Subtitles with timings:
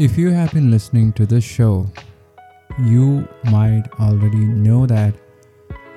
[0.00, 1.86] If you have been listening to this show,
[2.86, 5.14] you might already know that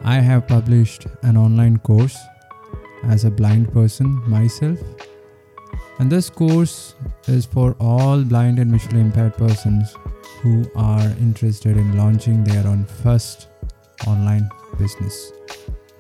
[0.04, 2.18] I have published an online course
[3.06, 4.78] as a blind person myself.
[6.00, 6.96] And this course
[7.30, 9.96] is for all blind and visually impaired persons
[10.42, 13.48] who are interested in launching their own first
[14.06, 15.32] online business.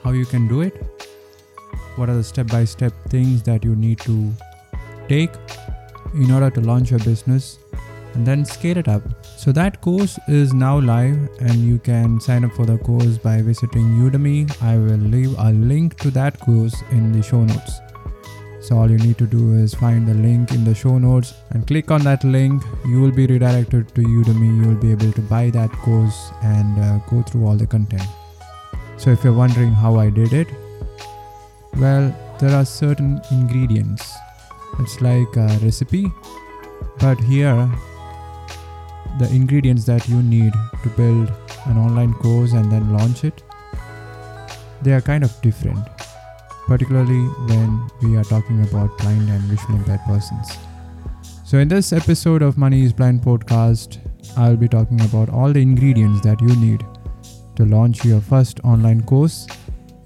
[0.03, 0.75] How you can do it?
[1.95, 4.33] What are the step by step things that you need to
[5.07, 5.31] take
[6.13, 7.59] in order to launch your business
[8.13, 9.01] and then scale it up.
[9.37, 13.41] So that course is now live and you can sign up for the course by
[13.41, 14.61] visiting Udemy.
[14.61, 17.79] I will leave a link to that course in the show notes.
[18.61, 21.67] So all you need to do is find the link in the show notes and
[21.67, 22.63] click on that link.
[22.85, 24.61] You will be redirected to Udemy.
[24.61, 28.07] You will be able to buy that course and uh, go through all the content.
[28.95, 30.47] So if you're wondering how I did it,
[31.77, 34.13] well, there are certain ingredients.
[34.79, 36.09] It's like a recipe,
[36.99, 37.69] but here
[39.19, 40.53] the ingredients that you need
[40.83, 41.31] to build
[41.65, 43.43] an online course and then launch it
[44.81, 45.87] they are kind of different
[46.67, 50.57] particularly when we are talking about blind and visually impaired persons.
[51.43, 53.99] So in this episode of money is blind podcast
[54.37, 56.85] i'll be talking about all the ingredients that you need
[57.55, 59.45] to launch your first online course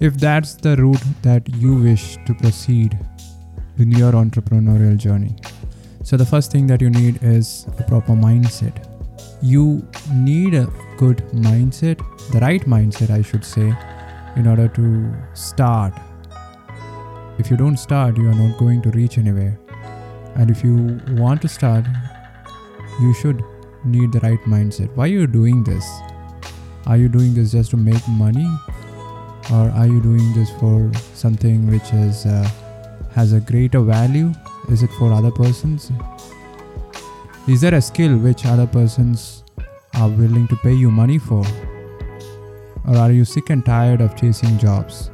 [0.00, 2.98] if that's the route that you wish to proceed
[3.78, 5.36] in your entrepreneurial journey.
[6.04, 8.87] So the first thing that you need is a proper mindset
[9.42, 11.98] you need a good mindset,
[12.32, 13.72] the right mindset, I should say,
[14.36, 15.92] in order to start.
[17.38, 19.58] If you don't start, you are not going to reach anywhere.
[20.34, 21.84] And if you want to start,
[23.00, 23.42] you should
[23.84, 24.94] need the right mindset.
[24.96, 25.84] Why are you doing this?
[26.86, 28.48] Are you doing this just to make money?
[29.52, 32.48] Or are you doing this for something which is uh,
[33.12, 34.32] has a greater value?
[34.70, 35.90] Is it for other persons?
[37.48, 39.42] Is there a skill which other persons
[39.94, 41.42] are willing to pay you money for?
[42.86, 45.10] Or are you sick and tired of chasing jobs?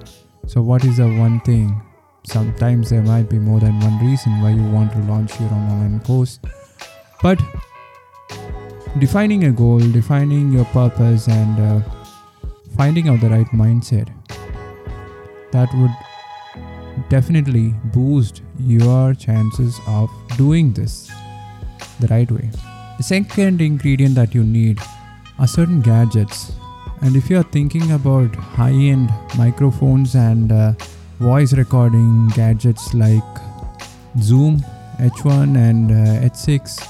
[0.49, 1.81] So, what is the one thing?
[2.27, 5.71] Sometimes there might be more than one reason why you want to launch your own
[5.71, 6.41] online course.
[7.23, 7.41] But
[8.99, 11.89] defining a goal, defining your purpose, and uh,
[12.77, 14.09] finding out the right mindset
[15.53, 21.13] that would definitely boost your chances of doing this
[22.01, 22.51] the right way.
[22.97, 24.79] The second ingredient that you need
[25.39, 26.53] are certain gadgets.
[27.01, 30.73] And if you are thinking about high end microphones and uh,
[31.19, 33.23] voice recording gadgets like
[34.21, 34.61] Zoom,
[34.99, 36.87] H1, and uh, H6,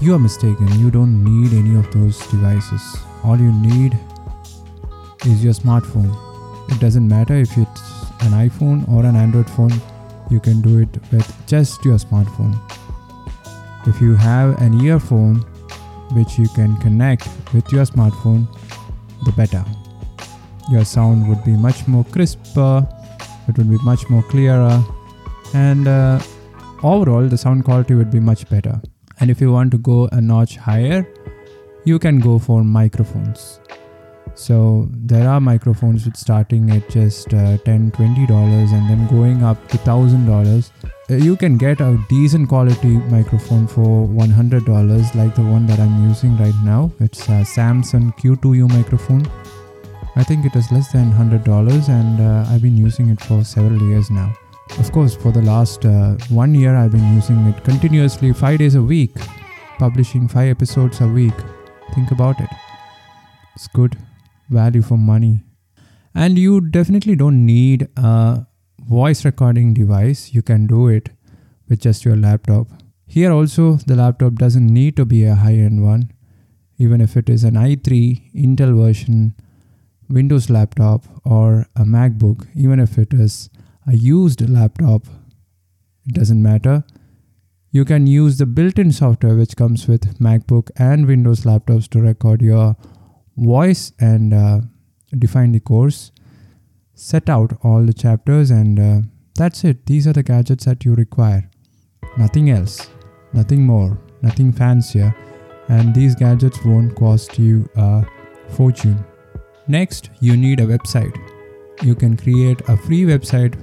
[0.00, 0.68] you are mistaken.
[0.78, 2.82] You don't need any of those devices.
[3.24, 3.98] All you need
[5.24, 6.14] is your smartphone.
[6.70, 9.72] It doesn't matter if it's an iPhone or an Android phone,
[10.30, 12.58] you can do it with just your smartphone.
[13.86, 15.36] If you have an earphone
[16.12, 18.46] which you can connect with your smartphone,
[19.24, 19.64] the better.
[20.70, 22.86] Your sound would be much more crisper,
[23.48, 24.82] it would be much more clearer,
[25.52, 26.20] and uh,
[26.82, 28.80] overall, the sound quality would be much better.
[29.20, 31.06] And if you want to go a notch higher,
[31.84, 33.60] you can go for microphones.
[34.34, 39.78] So there are microphones starting at just uh, 10 $20 and then going up to
[39.78, 45.78] $1000 uh, you can get a decent quality microphone for $100 like the one that
[45.78, 46.90] i'm using right now.
[47.00, 49.26] It's a samson q2u microphone.
[50.16, 53.80] I think it is less than $100 and uh, i've been using it for several
[53.82, 54.32] years now.
[54.78, 58.74] Of course for the last uh, one year i've been using it continuously five days
[58.74, 59.12] a week
[59.78, 61.34] publishing five episodes a week.
[61.94, 62.48] Think about it.
[63.54, 63.96] It's good
[64.50, 65.42] value for money.
[66.14, 68.46] And you definitely don't need a
[68.88, 71.10] voice recording device, you can do it
[71.68, 72.68] with just your laptop.
[73.06, 76.12] Here also, the laptop doesn't need to be a high end one,
[76.78, 79.34] even if it is an i3 Intel version
[80.08, 83.48] Windows laptop or a MacBook, even if it is
[83.86, 85.06] a used laptop,
[86.06, 86.84] it doesn't matter.
[87.70, 92.00] You can use the built in software which comes with MacBook and Windows laptops to
[92.00, 92.76] record your
[93.36, 94.60] voice and uh,
[95.18, 96.12] define the course
[96.94, 99.00] set out all the chapters and uh,
[99.34, 99.86] that's it.
[99.86, 101.50] These are the gadgets that you require.
[102.16, 102.88] Nothing else.
[103.32, 103.98] Nothing more.
[104.22, 105.14] Nothing fancier.
[105.68, 108.04] And these gadgets won't cost you a
[108.48, 109.04] fortune.
[109.66, 111.16] Next you need a website.
[111.82, 113.58] You can create a free website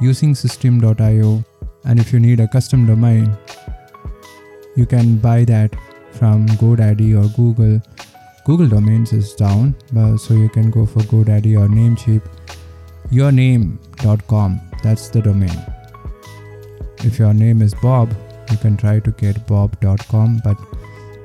[0.00, 1.44] using systeme.io.
[1.86, 3.36] and if you need a custom domain
[4.76, 5.74] you can buy that
[6.12, 7.80] from godaddy or google.
[8.44, 9.74] Google domains is down
[10.18, 12.22] so you can go for godaddy or namecheap
[13.10, 14.60] yourname.com.
[14.82, 15.56] That's the domain.
[16.98, 18.14] If your name is Bob,
[18.50, 20.56] you can try to get bob.com, but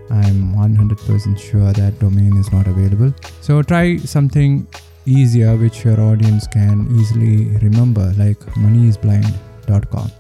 [0.09, 3.13] I'm 100% sure that domain is not available.
[3.41, 4.67] So try something
[5.05, 10.11] easier which your audience can easily remember, like moneyisblind.com.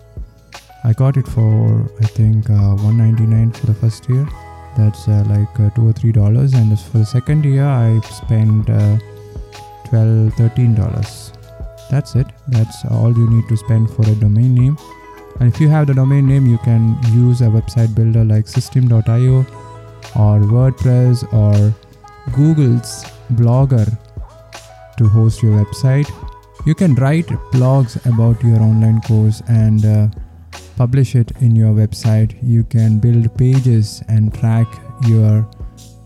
[0.83, 4.27] I got it for I think uh, 199 for the first year.
[4.77, 8.69] That's uh, like uh, two or three dollars, and for the second year I spent
[8.69, 8.97] uh,
[9.89, 11.33] 12 13 dollars.
[11.89, 12.27] That's it.
[12.47, 14.77] That's all you need to spend for a domain name.
[15.39, 19.39] And if you have the domain name, you can use a website builder like Systeme.io
[20.15, 21.73] or WordPress or
[22.33, 23.97] Google's Blogger
[24.97, 26.09] to host your website.
[26.65, 30.07] You can write blogs about your online course and uh,
[30.75, 32.37] publish it in your website.
[32.43, 34.67] You can build pages and track
[35.07, 35.49] your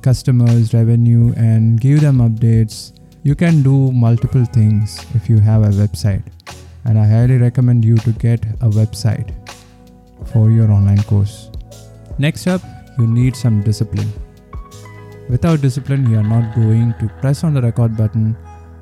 [0.02, 2.94] customers' revenue and give them updates.
[3.26, 6.24] You can do multiple things if you have a website,
[6.84, 9.30] and I highly recommend you to get a website
[10.34, 11.50] for your online course.
[12.18, 12.62] Next up,
[13.00, 14.12] you need some discipline.
[15.30, 18.36] Without discipline, you are not going to press on the record button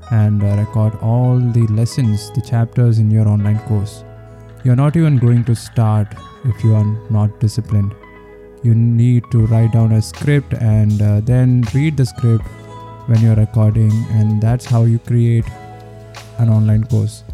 [0.09, 4.03] and uh, record all the lessons, the chapters in your online course.
[4.63, 6.07] You're not even going to start
[6.45, 7.93] if you are not disciplined.
[8.63, 12.47] You need to write down a script and uh, then read the script
[13.11, 15.45] when you're recording, and that's how you create
[16.39, 17.25] an online course.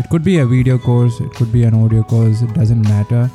[0.00, 3.30] It could be a video course, it could be an audio course, it doesn't matter,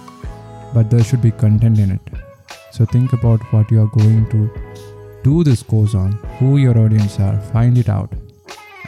[0.73, 2.01] but there should be content in it.
[2.71, 4.49] So think about what you are going to
[5.23, 8.11] do this course on, who your audience are, find it out.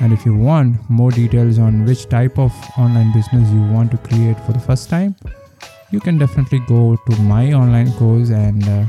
[0.01, 3.97] And if you want more details on which type of online business you want to
[4.09, 5.15] create for the first time,
[5.91, 8.85] you can definitely go to my online course and uh,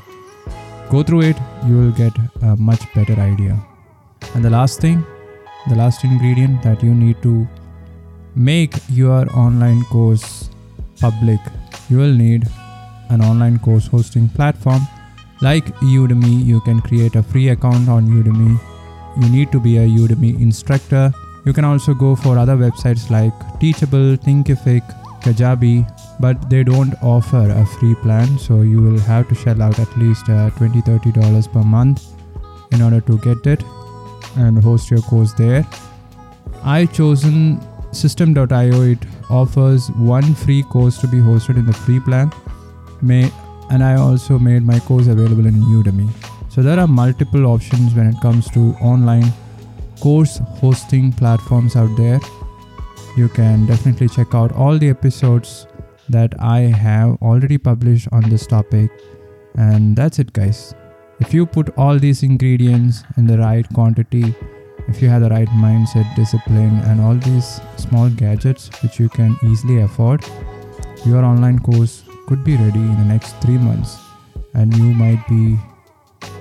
[0.90, 1.36] go through it.
[1.66, 2.12] You will get
[2.42, 3.56] a much better idea.
[4.34, 5.04] And the last thing,
[5.68, 7.46] the last ingredient that you need to
[8.34, 10.50] make your online course
[11.00, 11.40] public,
[11.88, 12.48] you will need
[13.10, 14.82] an online course hosting platform
[15.40, 16.44] like Udemy.
[16.44, 18.58] You can create a free account on Udemy
[19.20, 21.12] you need to be a Udemy instructor.
[21.44, 24.82] You can also go for other websites like Teachable, Thinkific,
[25.22, 25.76] Kajabi,
[26.20, 29.96] but they don't offer a free plan, so you will have to shell out at
[29.96, 32.04] least uh, 20 $30 per month
[32.72, 33.62] in order to get it
[34.36, 35.66] and host your course there.
[36.62, 37.58] I've chosen
[37.92, 38.82] systeme.io.
[38.82, 38.98] It
[39.30, 42.32] offers one free course to be hosted in the free plan.
[43.00, 43.30] May
[43.70, 46.10] and I also made my course available in Udemy.
[46.48, 49.32] So there are multiple options when it comes to online
[50.00, 52.20] course hosting platforms out there.
[53.16, 55.66] You can definitely check out all the episodes
[56.08, 58.90] that I have already published on this topic.
[59.56, 60.74] And that's it, guys.
[61.20, 64.34] If you put all these ingredients in the right quantity,
[64.88, 69.36] if you have the right mindset, discipline, and all these small gadgets which you can
[69.44, 70.24] easily afford,
[71.04, 73.98] your online course could be ready in the next three months
[74.54, 75.58] and you might be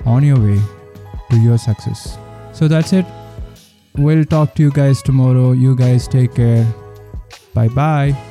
[0.05, 0.59] on your way
[1.31, 2.17] to your success.
[2.53, 3.05] So that's it.
[3.95, 5.51] We'll talk to you guys tomorrow.
[5.51, 6.65] You guys take care.
[7.53, 8.26] Bye bye.